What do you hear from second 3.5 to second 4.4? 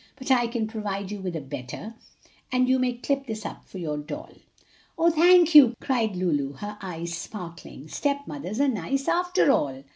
for your doll."